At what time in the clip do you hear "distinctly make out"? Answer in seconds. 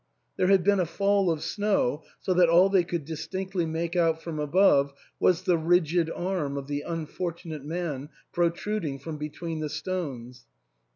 3.05-4.19